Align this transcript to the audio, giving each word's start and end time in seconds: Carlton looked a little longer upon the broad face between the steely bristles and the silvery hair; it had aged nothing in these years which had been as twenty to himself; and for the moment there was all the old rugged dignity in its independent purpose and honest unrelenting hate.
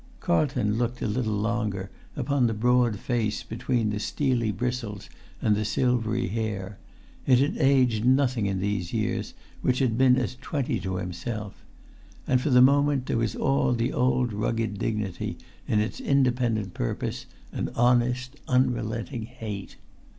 Carlton 0.19 0.79
looked 0.79 0.99
a 1.03 1.07
little 1.07 1.35
longer 1.37 1.91
upon 2.15 2.47
the 2.47 2.55
broad 2.55 2.97
face 2.97 3.43
between 3.43 3.91
the 3.91 3.99
steely 3.99 4.51
bristles 4.51 5.11
and 5.43 5.55
the 5.55 5.63
silvery 5.63 6.27
hair; 6.27 6.79
it 7.27 7.37
had 7.37 7.55
aged 7.59 8.03
nothing 8.03 8.47
in 8.47 8.59
these 8.59 8.93
years 8.93 9.35
which 9.61 9.77
had 9.77 9.99
been 9.99 10.15
as 10.17 10.35
twenty 10.41 10.79
to 10.79 10.95
himself; 10.95 11.63
and 12.25 12.41
for 12.41 12.49
the 12.49 12.63
moment 12.63 13.05
there 13.05 13.17
was 13.19 13.35
all 13.35 13.73
the 13.73 13.93
old 13.93 14.33
rugged 14.33 14.79
dignity 14.79 15.37
in 15.67 15.79
its 15.79 15.99
independent 15.99 16.73
purpose 16.73 17.27
and 17.53 17.69
honest 17.75 18.35
unrelenting 18.47 19.27
hate. 19.27 19.75